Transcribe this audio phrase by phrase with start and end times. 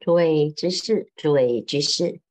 [0.00, 2.22] 诸位知事，诸位居士，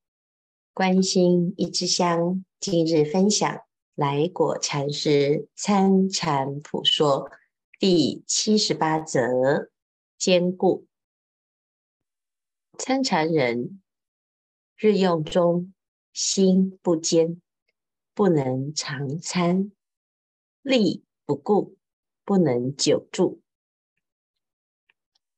[0.73, 3.61] 观心一支香，今日分享
[3.93, 7.29] 来果禅师参禅普说
[7.77, 9.69] 第七十八则：
[10.17, 10.87] 坚固。
[12.79, 13.83] 参禅人
[14.75, 15.71] 日用中
[16.11, 17.39] 心不坚，
[18.15, 19.71] 不能常参；
[20.63, 21.77] 力不固，
[22.25, 23.43] 不能久住。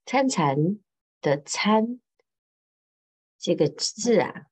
[0.05, 0.79] 参禅
[1.19, 1.99] 的参。
[3.41, 4.45] 这个字啊，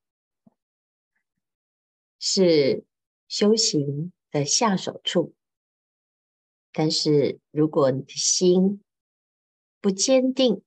[2.17, 2.83] 是
[3.27, 5.35] 修行的下手处。
[6.71, 8.83] 但是，如果你的心
[9.79, 10.63] 不坚定，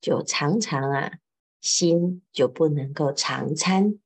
[0.00, 1.18] 就常常啊，
[1.60, 4.00] 心就不能够常参。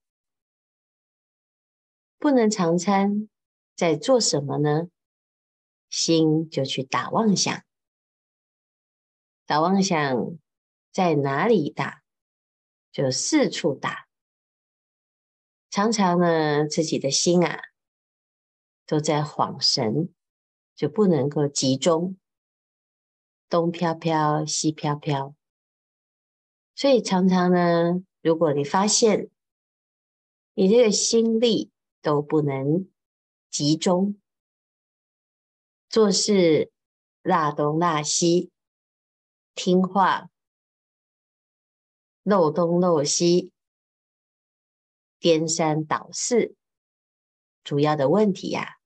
[2.19, 3.29] 不能常参，
[3.77, 4.91] 在做什么呢？
[5.89, 7.65] 心就去打妄想，
[9.47, 10.37] 打妄想
[10.91, 12.03] 在哪里打？
[12.93, 14.09] 就四处打，
[15.71, 17.61] 常常呢，自己的心啊，
[18.85, 20.13] 都在恍神，
[20.75, 22.17] 就不能够集中，
[23.49, 25.37] 东飘飘，西飘飘。
[26.75, 29.31] 所以常常呢，如果你发现
[30.55, 31.71] 你这个心力
[32.03, 32.89] 都不能
[33.51, 34.19] 集中，
[35.89, 36.73] 做事
[37.23, 38.51] 拉东拉西，
[39.55, 40.31] 听话。
[42.23, 43.53] 漏东漏西，
[45.19, 46.55] 颠三倒四，
[47.65, 48.77] 主要的问题呀、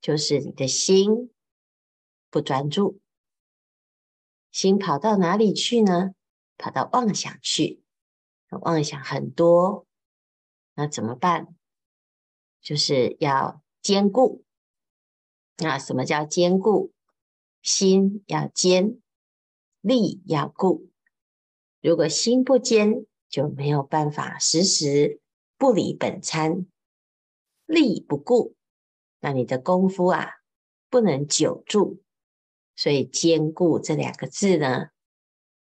[0.00, 1.32] 就是你的心
[2.30, 3.00] 不专注，
[4.50, 6.14] 心跑到哪里去呢？
[6.58, 7.82] 跑到妄想去，
[8.48, 9.86] 妄想很多，
[10.74, 11.54] 那怎么办？
[12.62, 14.44] 就是要坚固。
[15.58, 16.92] 那什么叫坚固？
[17.62, 19.00] 心要坚，
[19.80, 20.90] 力要固。
[21.80, 25.20] 如果心不坚，就没有办法时时
[25.58, 26.66] 不离本参；
[27.66, 28.54] 力不顾，
[29.20, 30.30] 那你的功夫啊
[30.88, 32.02] 不能久住。
[32.74, 34.88] 所以坚固这两个字呢，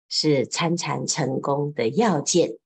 [0.07, 2.57] 是参禅成功的要件。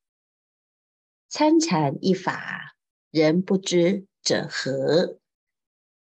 [1.28, 2.75] 参禅一法，
[3.09, 5.19] 人不知者何？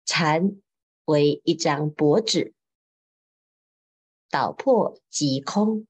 [0.06, 0.62] 禅
[1.06, 2.54] 为一张薄纸，
[4.30, 5.88] 捣破即空。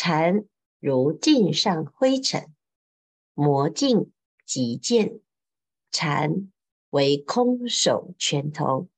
[0.00, 0.44] 禅
[0.78, 2.54] 如镜上灰尘，
[3.34, 4.12] 磨镜
[4.46, 5.18] 即见。
[5.90, 6.52] 禅
[6.90, 8.88] 为空手拳头，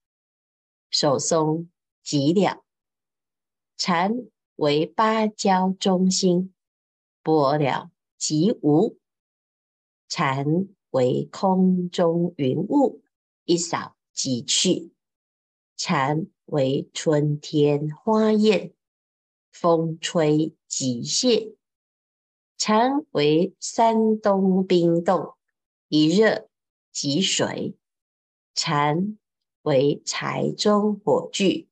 [0.90, 1.70] 手松
[2.02, 2.62] 即了。
[3.78, 4.12] 禅
[4.56, 6.52] 为芭蕉中心，
[7.22, 8.98] 拨了即无。
[10.06, 13.00] 禅为空中云雾，
[13.46, 14.92] 一扫即去。
[15.78, 18.74] 禅为春天花艳。
[19.52, 21.54] 风吹即谢，
[22.56, 25.34] 禅为山东冰冻，
[25.88, 26.48] 一热
[26.92, 27.74] 即水；
[28.54, 29.18] 禅
[29.62, 31.68] 为柴中火炬，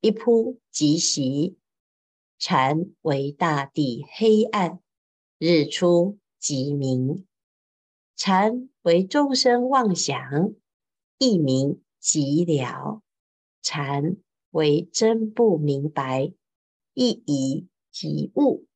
[0.00, 1.56] 一扑即熄；
[2.38, 4.80] 禅为大地黑暗，
[5.38, 7.24] 日出即明；
[8.16, 10.54] 禅为众生妄想，
[11.18, 13.00] 一明即了；
[13.60, 14.16] 禅
[14.50, 16.32] 为真不明白。
[16.94, 18.66] 一疑即悟，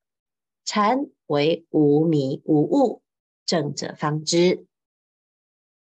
[0.64, 3.02] 禅为无迷无悟，
[3.44, 4.66] 正者方知。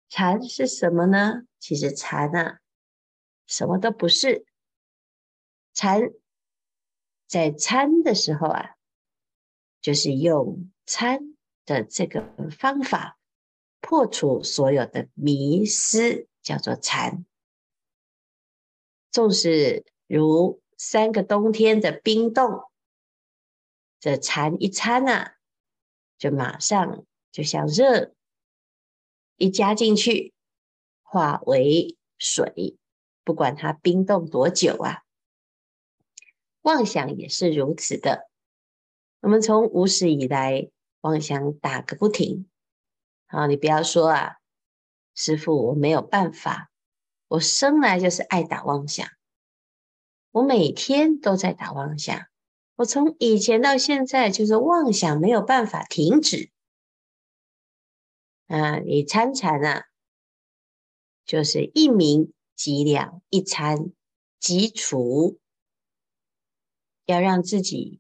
[0.09, 1.43] 禅是什么呢？
[1.59, 2.59] 其实禅啊，
[3.45, 4.45] 什么都不是。
[5.73, 6.01] 禅
[7.27, 8.75] 在参的时候啊，
[9.81, 11.35] 就是用参
[11.65, 13.19] 的这个方法
[13.79, 17.25] 破除所有的迷思，叫做禅。
[19.11, 20.61] 纵使如。
[20.77, 22.69] 三个冬天的冰冻，
[23.99, 25.35] 这禅一参啊，
[26.17, 28.13] 就马上就像热
[29.37, 30.33] 一加进去，
[31.01, 32.77] 化为水，
[33.23, 35.01] 不管它冰冻多久啊。
[36.61, 38.29] 妄想也是如此的。
[39.21, 40.69] 我们从无始以来，
[41.01, 42.47] 妄想打个不停。
[43.25, 44.37] 好，你不要说啊，
[45.15, 46.69] 师父，我没有办法，
[47.29, 49.07] 我生来就是爱打妄想。
[50.37, 52.27] 我每天都在打妄想，
[52.75, 56.51] 我从以前到现在就是妄想没有办法停止。
[58.45, 59.85] 啊，你参禅啊，
[61.25, 63.91] 就是一明即了，一参
[64.39, 65.39] 即除，
[67.07, 67.99] 要让自己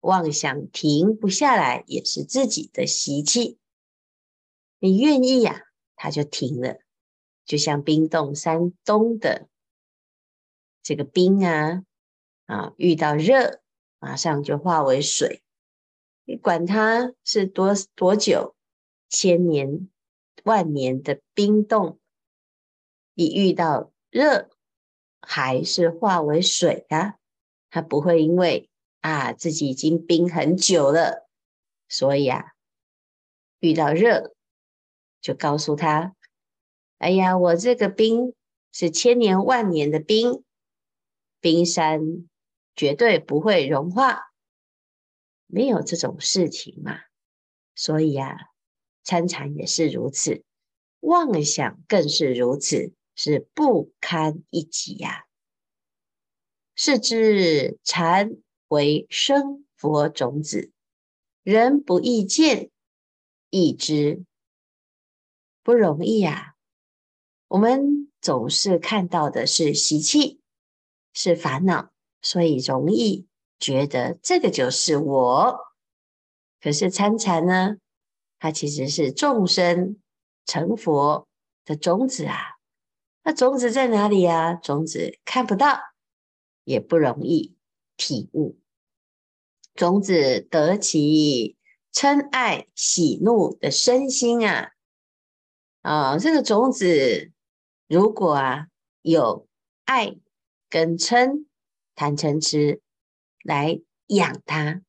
[0.00, 3.60] 妄想停不下来，也是自己的习气。
[4.80, 6.80] 你愿意呀，它就停了，
[7.44, 9.48] 就像冰冻山东的。
[10.90, 11.84] 这个冰啊，
[12.46, 13.60] 啊，遇到热，
[14.00, 15.40] 马上就化为水。
[16.24, 18.56] 你管它是多多久，
[19.08, 19.88] 千年
[20.42, 22.00] 万年的冰冻，
[23.14, 24.50] 一遇到热，
[25.20, 27.18] 还是化为水啊？
[27.70, 28.68] 它不会因为
[29.00, 31.28] 啊自己已经冰很久了，
[31.88, 32.54] 所以啊
[33.60, 34.34] 遇到热
[35.20, 36.16] 就告诉他：
[36.98, 38.34] 哎呀，我这个冰
[38.72, 40.42] 是千年万年的冰，
[41.40, 42.00] 冰山
[42.76, 44.30] 绝对不会融化。
[45.46, 47.00] 没有这种事情嘛，
[47.74, 48.36] 所以啊，
[49.02, 50.44] 参禅也是如此，
[51.00, 55.24] 妄想更是如此，是不堪一击呀、啊。
[56.76, 58.36] 是知禅
[58.68, 60.70] 为生佛种子，
[61.42, 62.70] 人不易见，
[63.50, 64.24] 易知
[65.62, 66.54] 不容易呀、
[67.48, 70.39] 我们总是看到的是习气，
[71.12, 71.90] 是烦恼，
[72.22, 73.26] 所以容易。
[73.58, 75.58] 觉得这个就是我，
[76.62, 77.76] 可是参禅呢，
[78.38, 80.00] 它其实是众生
[80.46, 81.28] 成佛
[81.66, 82.56] 的种子啊。
[83.22, 84.54] 那种子在哪里啊？
[84.54, 85.78] 种子看不到，
[86.64, 87.54] 也不容易
[87.98, 88.58] 体悟。
[89.74, 91.58] 种子得其
[91.92, 94.70] 嗔爱喜怒的身心啊，
[95.82, 97.30] 啊，这个种子
[97.86, 98.68] 如果啊
[99.02, 99.46] 有
[99.84, 100.16] 爱
[100.70, 101.44] 跟嗔
[101.94, 102.80] 贪嗔痴。
[103.42, 104.82] 来养它，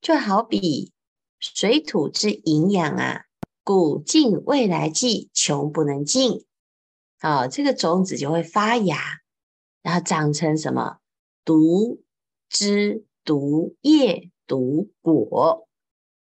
[0.00, 0.92] 就好比
[1.40, 3.24] 水土之营养啊，
[3.64, 6.44] 古尽未来际，穷不能尽。
[7.18, 8.96] 啊，这个种子就会发芽，
[9.82, 10.98] 然后长成什么？
[11.44, 12.04] 毒
[12.48, 15.66] 枝、毒叶、毒果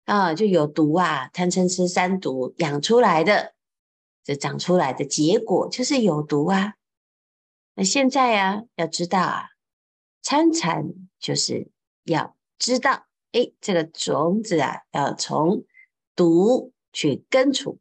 [0.06, 3.52] 啊，就有毒啊，贪嗔痴三毒养出来的，
[4.24, 6.76] 这长出来的结果就是有毒啊。
[7.74, 9.48] 那现在啊，要知道啊。
[10.22, 10.86] 参禅
[11.18, 11.68] 就是
[12.04, 15.64] 要知道，哎，这个种子啊，要从
[16.16, 17.78] 毒去根除。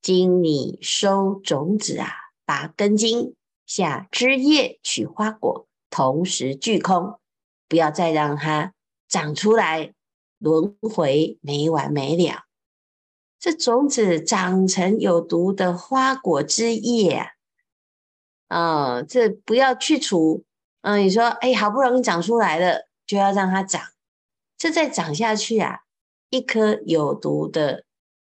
[0.00, 2.08] 经你收种子啊，
[2.44, 3.34] 拔根茎，
[3.66, 7.18] 下枝叶，取花果，同时俱空，
[7.68, 8.74] 不要再让它
[9.08, 9.94] 长出来，
[10.38, 12.44] 轮回没完没了。
[13.38, 17.31] 这种子长成有毒的花果枝叶啊，
[18.52, 20.44] 啊、这不要去除。
[20.82, 23.80] 嗯，你说，哎，好不容易长出来了，就要让它长，
[24.58, 25.80] 这再长下去啊，
[26.28, 27.84] 一颗有毒的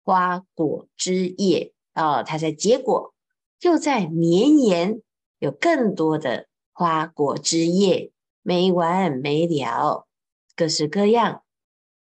[0.04, 3.14] 花果枝叶啊、哦，它在结果，
[3.62, 5.02] 又在绵延，
[5.40, 8.12] 有更多的花果枝叶，
[8.42, 10.06] 没完没了，
[10.56, 11.44] 各式各样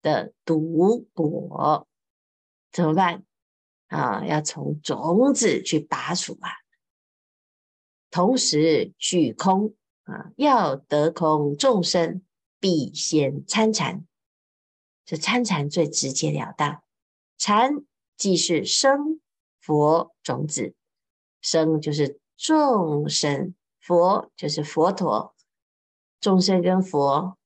[0.01, 1.85] 的毒果，
[2.71, 3.23] 怎么办
[3.87, 4.23] 啊？
[4.25, 6.49] 要从种子去拔除啊，
[8.09, 9.73] 同时俱空。
[10.03, 12.23] 啊，要得空众生，
[12.59, 14.07] 必先参禅。
[15.05, 16.81] 这参禅最直截了当。
[17.37, 17.83] 禅
[18.17, 19.21] 即是生
[19.61, 20.73] 佛种子，
[21.41, 25.35] 生就是众生，佛就是佛陀。
[26.19, 27.37] 众生跟佛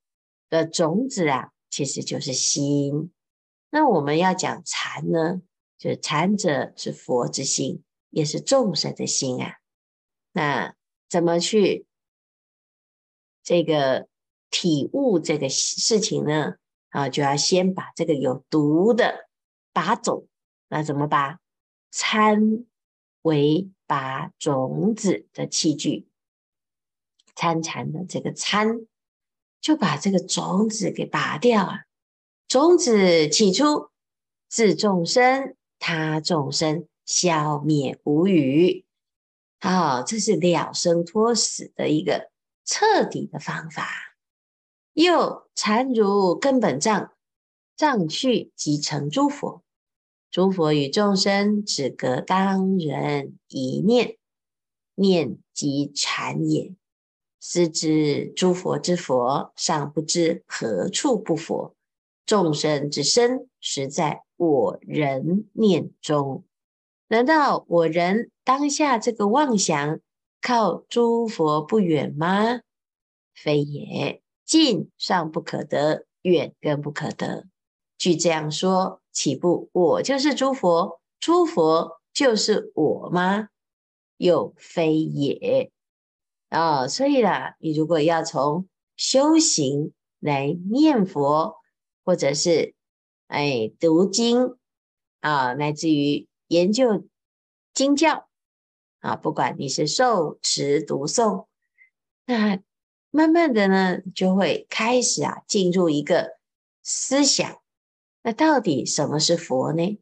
[0.49, 3.11] 的种子啊，其实就是心。
[3.71, 5.41] 那我们要讲禅呢，
[5.77, 9.57] 就是禅者是佛之心，也是众生的心啊。
[10.33, 10.75] 那
[11.09, 11.85] 怎么去？
[13.43, 14.07] 这个
[14.49, 16.55] 体悟这个事情呢，
[16.89, 19.29] 啊，就要先把这个有毒的
[19.71, 20.25] 拔走。
[20.69, 21.39] 那怎么拔？
[21.91, 22.65] 参
[23.21, 26.07] 为拔种子的器具，
[27.35, 28.87] 参禅的这个参，
[29.61, 31.83] 就把这个种子给拔掉啊。
[32.47, 33.89] 种子起初，
[34.49, 38.82] 自众生他众生，消灭无余。
[39.63, 42.29] 好，这是了生脱死的一个。
[42.65, 43.87] 彻底的方法，
[44.91, 47.13] 又禅如根本藏，
[47.77, 49.63] 藏去即成诸佛。
[50.29, 54.17] 诸佛与众生只隔当人一念，
[54.95, 56.75] 念即禅也。
[57.39, 61.73] 是知诸佛之佛，尚不知何处不佛；
[62.25, 66.43] 众生之身，实在我人念中。
[67.07, 69.99] 难道我人当下这个妄想？
[70.41, 72.59] 靠诸佛不远吗？
[73.33, 77.45] 非也，近尚不可得，远更不可得。
[77.97, 83.47] 据这样说，岂不我就是诸佛，诸佛就是我吗？
[84.17, 85.71] 又非也
[86.49, 86.87] 啊、哦！
[86.89, 88.67] 所以啦，你如果要从
[88.97, 91.55] 修行来念佛，
[92.03, 92.75] 或者是
[93.27, 94.57] 哎读经
[95.21, 97.05] 啊，乃至于研究
[97.73, 98.29] 经教。
[98.99, 101.47] 啊，不管你是受持读诵，
[102.25, 102.61] 那
[103.11, 106.37] 慢慢的呢，就会开始啊，进入一个
[106.81, 107.59] 思想
[108.21, 109.99] 那到底什么是佛呢？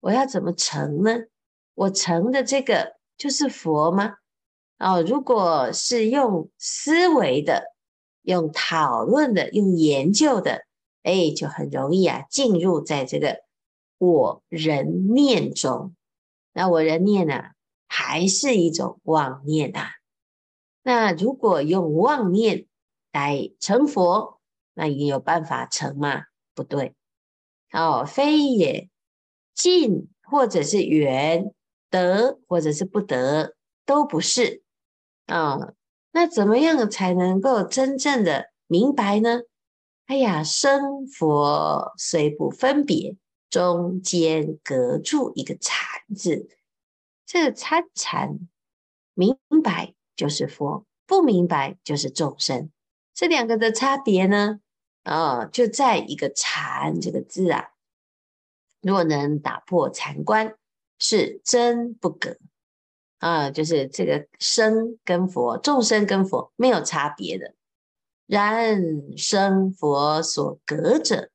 [0.00, 1.26] 我要怎么成呢？
[1.74, 4.16] 我成的这个就是佛吗？
[4.78, 7.72] 哦，如果是用思维的、
[8.22, 10.66] 用讨论的、用研究的，
[11.04, 13.44] 哎，就很容易啊，进入在这个
[14.00, 15.94] 我人念中。
[16.54, 17.52] 那我人念呢、啊，
[17.86, 19.90] 还是一种妄念啊。
[20.82, 22.66] 那如果用妄念
[23.12, 24.40] 来成佛，
[24.72, 26.24] 那也有办法成吗？
[26.54, 26.94] 不对，
[27.72, 28.88] 哦，非也，
[29.54, 31.52] 近或者是远，
[31.90, 33.54] 得或者是不得，
[33.84, 34.62] 都不是
[35.26, 35.74] 啊、哦。
[36.12, 39.42] 那怎么样才能够真正的明白呢？
[40.06, 43.16] 哎呀，生佛虽不分别，
[43.50, 46.48] 中间隔住一个禅字，
[47.26, 48.48] 这个参禅
[49.12, 49.94] 明白。
[50.16, 52.70] 就是佛，不明白就是众生，
[53.14, 54.60] 这两个的差别呢？
[55.02, 57.70] 啊、哦，就在一个禅这个字啊。
[58.82, 60.58] 如果能打破禅观，
[60.98, 62.36] 是真不隔
[63.16, 67.54] 啊，就是这个生跟佛、众生跟佛没有差别的。
[68.26, 71.30] 然生佛所隔者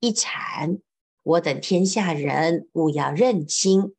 [0.00, 0.78] 一禅，
[1.22, 3.94] 我等天下人勿要认清。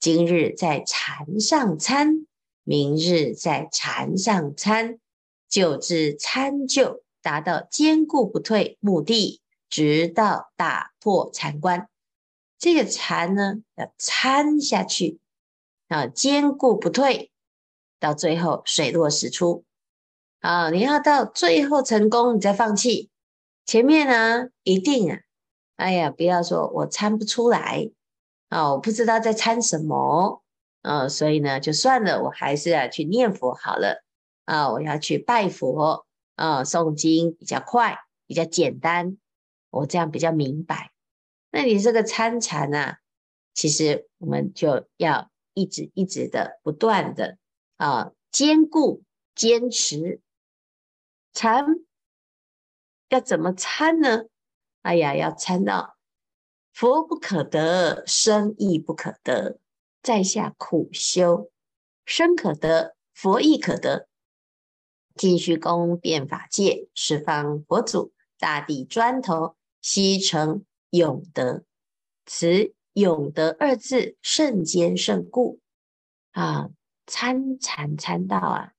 [0.00, 2.26] 今日在禅上参。
[2.64, 5.00] 明日在禅上参，
[5.48, 11.88] 久至参就，达到坚固不退目的，直到打破禅观。
[12.60, 15.18] 这个禅呢，要参下去
[15.88, 17.32] 啊，坚固不退，
[17.98, 19.64] 到最后水落石出
[20.38, 20.70] 啊！
[20.70, 23.10] 你要到最后成功，你再放弃。
[23.66, 25.18] 前面呢，一定啊，
[25.76, 27.90] 哎呀，不要说我参不出来
[28.48, 30.42] 啊，我不知道在参什么。
[30.84, 34.02] 嗯、所以呢，就算了，我还是要去念佛好了
[34.44, 39.16] 啊、我要去拜佛啊、诵经比较快，比较简单，
[39.70, 40.90] 我这样比较明白。
[41.52, 42.98] 那你这个参禅啊，
[43.54, 47.38] 其实我们就要一直一直的不断的
[47.76, 49.04] 啊，坚固
[49.36, 50.20] 坚持
[51.32, 51.64] 禅，
[53.08, 54.24] 要怎么参呢？
[54.82, 55.96] 哎呀，要参到
[56.72, 59.58] 佛不可得，生亦不可得。
[60.02, 61.50] 在下苦修，
[62.04, 64.08] 生可得，佛亦可得。
[65.14, 71.64] 尽虚空遍法界，十方佛祖，大地砖头，悉成永德。
[72.26, 75.60] 此永德二字，甚坚甚固
[76.32, 76.70] 啊！
[77.04, 78.72] 参禅参道啊，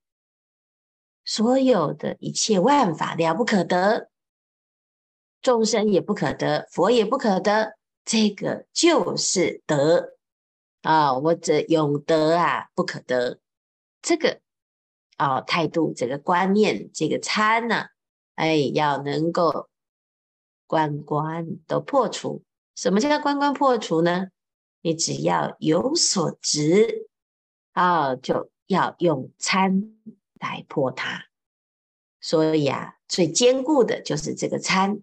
[1.26, 4.10] 所有的一切万法了不可得，
[5.44, 10.10] 众生也不可得，佛也不可得，这个就是德。
[10.82, 13.40] 啊，我这永德啊，不可得，
[14.02, 14.42] 这个
[15.16, 17.90] 啊态度，这个观念，这个参呢、啊，
[18.36, 19.70] 哎，要能够
[20.68, 22.44] 关关都破除。
[22.76, 24.28] 什么叫关关破除呢？
[24.82, 27.08] 你只要有所执
[27.72, 29.96] 啊，就要用参
[30.40, 31.28] 来破它。
[32.20, 35.00] 所以啊，最坚固的就是这个参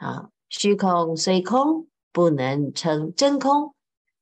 [0.00, 0.30] 啊。
[0.48, 3.74] 虚空虽空，不能称真空。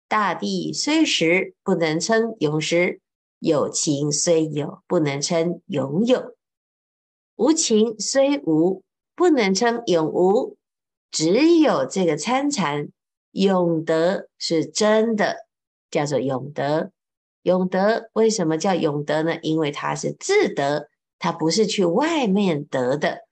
[0.06, 3.00] 大地虽实，不能称永实；
[3.38, 6.34] 有情虽有，不能称永有；
[7.36, 8.82] 无情虽无，
[9.14, 10.56] 不能称永无。
[11.10, 12.88] 只有这个参禅
[13.30, 15.46] 永德是真的，
[15.90, 16.90] 叫做永德。
[17.42, 19.38] 永德为什么叫永德呢？
[19.40, 23.27] 因为它是自得，它不是去外面得的。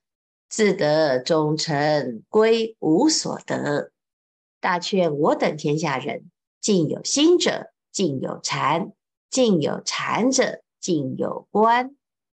[0.48, 3.90] 自得终成归无所得。
[4.60, 6.30] 大劝我等天下人。
[6.58, 8.90] 尽有心者，尽有禅；
[9.30, 11.90] 尽有禅者，尽有观；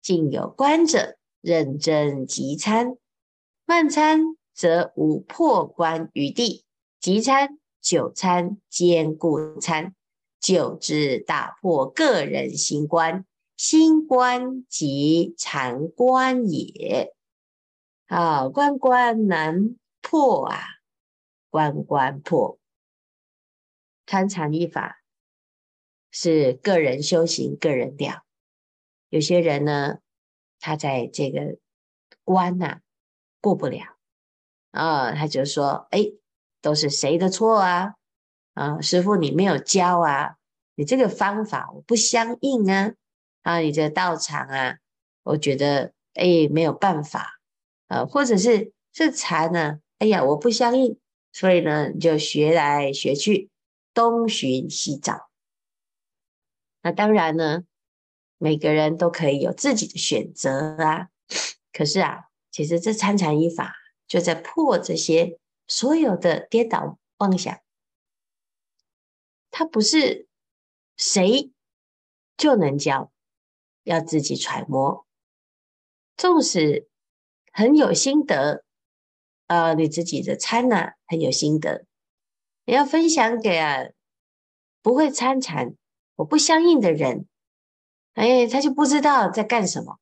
[0.01, 2.97] 尽有观者，认真即参。
[3.65, 6.65] 慢参则无破关余地，
[6.99, 9.95] 急参久参兼固参，
[10.41, 17.13] 久之打破个人心观，心观即禅观也。
[18.07, 20.59] 啊，关关难破啊，
[21.49, 22.57] 关关破。
[24.05, 25.01] 参禅一法
[26.09, 28.23] 是个人修行，个人了。
[29.09, 29.97] 有些人呢，
[30.59, 31.57] 他在这个
[32.23, 32.79] 关呐、
[33.41, 33.97] 过不了
[34.71, 36.13] 啊，他就说：“哎，
[36.61, 37.95] 都是谁的错啊？
[38.53, 40.37] 啊，师傅你没有教啊，
[40.75, 42.93] 你这个方法我不相应啊，
[43.43, 44.77] 啊，你这道场啊，
[45.23, 47.36] 我觉得哎没有办法
[47.87, 50.97] 呃，或者是这禅呢，哎呀我不相应，
[51.31, 53.49] 所以呢就学来学去。”
[53.97, 55.31] 东寻西找，
[56.83, 57.63] 那当然呢，
[58.37, 61.07] 每个人都可以有自己的选择啊。
[61.73, 63.73] 可是啊，其实这参禅一法
[64.07, 67.59] 就在破这些所有的颠倒妄想，
[69.49, 70.27] 它不是
[70.95, 71.51] 谁
[72.37, 73.11] 就能教，
[73.81, 75.07] 要自己揣摩。
[76.15, 76.86] 纵使
[77.57, 78.63] 很有心得，
[79.47, 81.87] 呃，你自己的参呐很有心得，
[82.65, 83.79] 你要分享给啊
[84.83, 85.73] 不会参禅、
[86.17, 87.25] 我不相应的人，
[88.13, 89.97] 哎，他就不知道在干什么，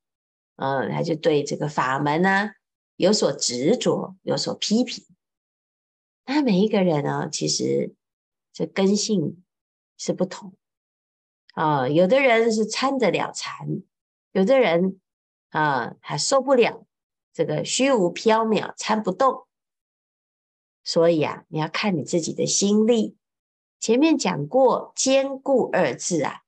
[0.58, 2.50] 嗯、他就对这个法门呢、
[2.98, 5.06] 有所执着，有所批评。
[6.26, 7.96] 那每一个人呢，其实
[8.52, 9.42] 这根性
[9.98, 10.54] 是不同。
[11.54, 13.82] 啊、有的人是参得了禅，
[14.34, 15.00] 有的人
[15.52, 16.86] 啊、还受不了
[17.36, 19.46] 这个虚无缥缈，参不动。
[20.86, 23.18] 所以啊，你要看你自己的心力。
[23.82, 26.44] 前面讲过“坚固”二字啊，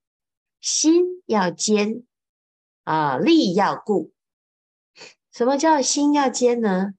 [0.62, 2.04] 心要坚
[2.86, 4.14] 啊，力要固。
[5.34, 6.94] 什么叫心要坚呢？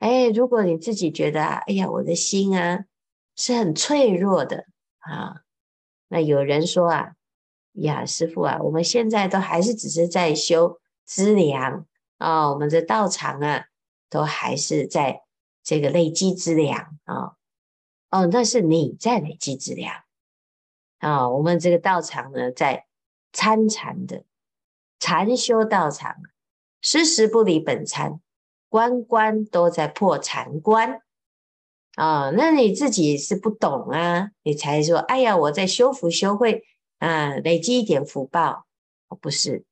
[0.00, 2.86] 哎，如果你自己觉得啊，哎呀，我的心啊
[3.36, 4.66] 是很脆弱的
[4.98, 5.42] 啊，
[6.08, 7.12] 那有人说啊，
[7.74, 11.86] 呀，师父啊，我们现在都还是只是在修资粮
[12.20, 13.64] 啊，我们的道场啊，
[14.08, 15.22] 都还是在
[15.64, 17.32] 这个累积资粮啊，
[18.10, 19.94] 哦，那是你在累积资粮
[20.98, 22.86] 啊，我们这个道场呢，在
[23.32, 24.24] 参禅的
[24.98, 26.16] 禅修道场，
[26.82, 28.20] 时时不离本参。
[28.68, 31.02] 关关都在破禅关
[31.96, 32.30] 啊！
[32.30, 36.62] 那你自己是不懂啊，你才说哎呀，我在修福修慧
[36.98, 38.66] 啊，累积一点福报，
[39.20, 39.64] 不是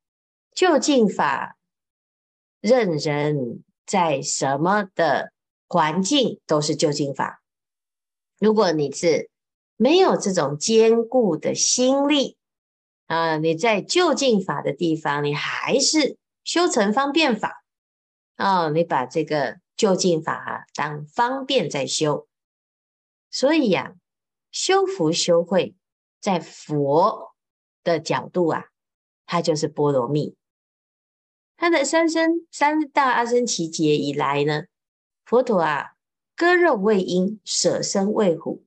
[0.52, 1.57] 究竟法，
[2.68, 5.32] 任人在什么的
[5.66, 7.42] 环境都是究竟法。
[8.38, 9.30] 如果你是
[9.76, 12.36] 没有这种坚固的心力
[13.06, 17.64] 啊，你在就近法的地方，你还是修成方便法。
[18.36, 22.28] 哦，你把这个就近法啊当方便在修，
[23.30, 23.96] 所以呀、啊，
[24.52, 25.74] 修福修慧，
[26.20, 27.34] 在佛
[27.82, 28.66] 的角度啊，
[29.26, 30.36] 它就是波罗蜜。
[31.58, 34.62] 它的三生三大阿僧只劫以来呢，
[35.24, 35.96] 佛陀啊，
[36.36, 38.64] 割肉喂鹰，舍身喂虎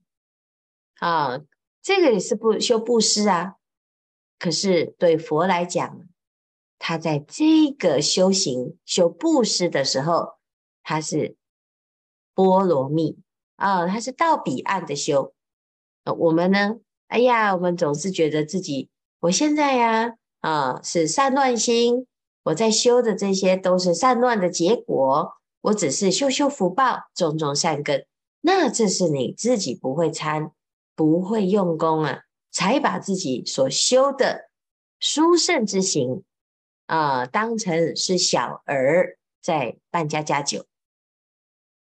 [0.99, 1.41] 啊，
[1.81, 3.55] 这个也是不修布施啊。
[4.37, 6.01] 可是对佛来讲，
[6.77, 10.33] 他在这个修行修布施的时候，
[10.83, 11.37] 他是
[12.33, 13.17] 波罗蜜
[13.55, 15.33] 啊，他是到彼岸的修。
[16.03, 16.75] 我们呢？
[17.07, 18.89] 哎呀，我们总是觉得自己，
[19.21, 22.07] 我现在呀，啊，是散乱心，
[22.43, 28.05] 我在修的这些都是散乱的结果，我只是修修福报，种种善根。
[28.41, 30.51] 那这是你自己不会参，
[30.95, 34.49] 不会用功啊，才把自己所修的
[34.99, 36.23] 殊胜之行。
[36.87, 40.65] 啊、当成是小儿在办家家酒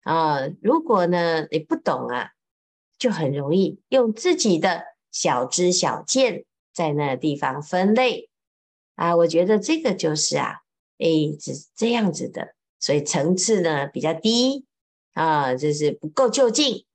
[0.04, 2.34] 啊、如果呢你不懂啊，
[3.00, 8.29] 就很容易用自己的小知小见在那地方分类
[9.00, 9.16] 啊。
[9.16, 10.58] 我觉得这个就是啊，
[10.98, 14.66] 诶，是这样子的，所以层次呢比较低
[15.14, 16.86] 啊，就是不够就近。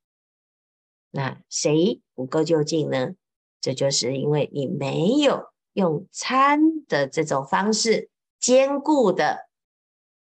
[1.10, 3.14] 那谁不够就近呢？
[3.60, 5.52] 这就是因为你没有。
[5.74, 9.48] 用参的这种方式，坚固的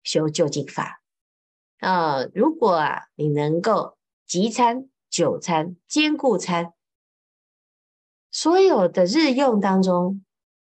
[0.03, 1.01] 修究竟法
[1.79, 6.73] 啊、如果啊，你能够即参、久餐、兼顾餐，
[8.29, 10.21] 所有的日用当中，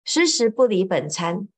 [0.06, 1.50] 时时不离本参，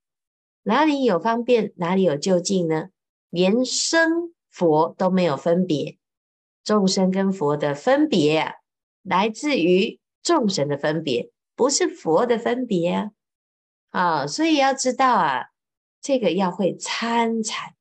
[0.63, 2.89] 哪里有方便，哪里有究竟呢？
[3.29, 5.97] 连生佛都没有分别，
[6.63, 8.53] 众生跟佛的分别啊，
[9.03, 11.29] 来自于众生的分别。
[11.55, 13.12] 不是佛的分别啊，
[13.89, 15.47] 啊，所以要知道啊，
[16.01, 17.73] 这个要会参禅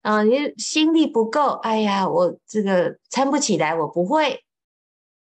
[0.00, 4.42] 啊，你心力不够，哎呀，我这个参不起来，我不会，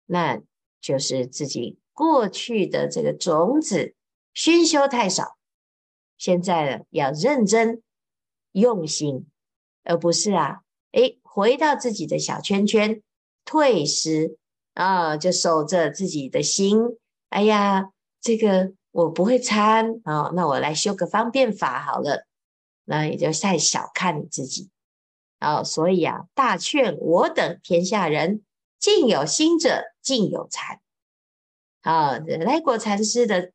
[0.05, 0.41] 那
[0.81, 3.95] 就是自己过去的这个种子
[4.37, 5.39] 熏修太少，
[6.19, 7.83] 现在呢要认真
[8.53, 9.27] 用心，
[9.83, 10.61] 而不是啊，
[10.93, 13.01] 诶，回到自己的小圈圈，
[13.47, 14.37] 退失
[14.75, 16.99] 啊，就守着自己的心。
[17.31, 17.89] 哎呀，
[18.21, 22.27] 这个我不会参啊，那我来修个方便法好了。
[22.85, 24.69] 那也就太小看你自己
[25.39, 25.65] 啊。
[25.65, 28.43] 所以啊，大劝我等天下人，
[28.79, 30.79] 尽有心者尽有参。
[31.81, 33.53] 啊，来果禅师的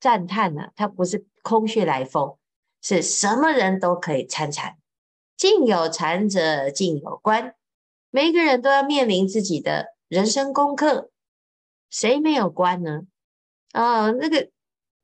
[0.00, 2.36] 赞叹呢，他不是空穴来风，
[2.82, 4.76] 是什么人都可以参禅。
[5.36, 7.54] 尽有禅者尽有关，
[8.10, 11.10] 每一个人都要面临自己的人生功课。
[11.90, 13.02] 谁没有关呢？
[13.72, 14.50] 啊、那个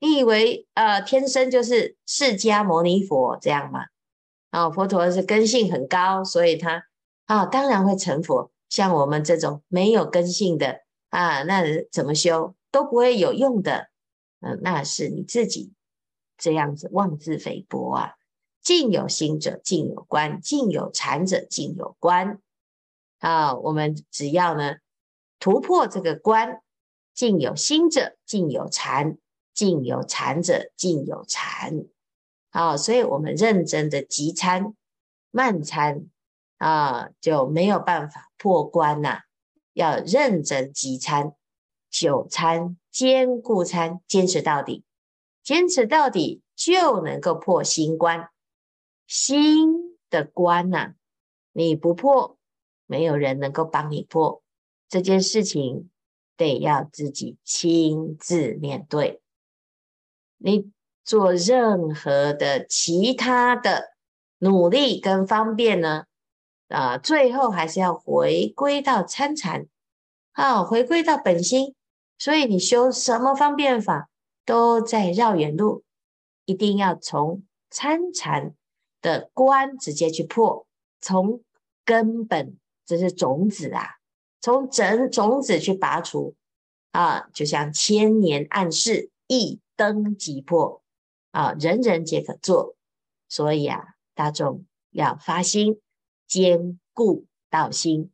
[0.01, 3.87] 你以为呃天生就是释迦牟尼佛这样吗？
[4.51, 6.85] 啊、哦，佛陀是根性很高，所以他
[7.27, 8.51] 啊、当然会成佛。
[8.69, 10.81] 像我们这种没有根性的
[11.11, 13.89] 啊，那怎么修都不会有用的。
[14.45, 15.73] 嗯，那是你自己
[16.37, 18.15] 这样子妄自菲薄啊！
[18.61, 22.41] 尽有心者，尽有观；尽有禅者，尽有观。
[23.21, 24.77] 啊，我们只要呢
[25.39, 26.61] 突破这个观，
[27.15, 29.17] 尽有心者，尽有禅；
[29.55, 31.87] 尽有禅者，尽有禅。
[32.51, 34.75] 啊，所以我们认真的急参、
[35.31, 36.07] 慢参
[36.59, 39.21] 啊，就没有办法破关呐、
[39.73, 41.35] 要认真急参、
[41.91, 44.85] 久参、坚固参，坚持到底，
[45.43, 48.31] 坚持到底就能够破心关。
[49.09, 50.95] 心的关呐、啊，
[51.53, 52.39] 你不破，
[52.87, 54.43] 没有人能够帮你破。
[54.89, 55.91] 这件事情
[56.37, 59.21] 得要自己亲自面对。
[60.39, 60.71] 你。
[61.07, 63.91] 做任何的其他的
[64.39, 66.07] 努力跟方便呢，
[66.69, 69.67] 啊，最后还是要回归到参禅，
[70.33, 71.75] 啊，回归到本心。
[72.19, 74.09] 所以你修什么方便法，
[74.45, 75.85] 都在绕远路，
[76.45, 78.55] 一定要从参禅
[79.01, 80.67] 的关直接去破，
[81.01, 81.43] 从
[81.85, 83.97] 根本，这是种子啊，
[84.41, 86.35] 从整种子去拔除
[86.93, 90.81] 啊，就像千年暗示，一灯即破。
[91.33, 92.77] 啊，人人皆可做，
[93.29, 95.81] 所以啊，大众要发心，
[96.29, 98.13] 坚固道心。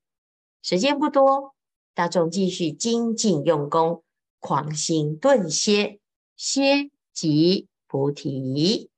[0.62, 1.54] 时间不多，
[1.94, 4.02] 大众继续精进用功，
[4.38, 5.98] 狂心顿歇，
[6.36, 8.89] 歇即菩提。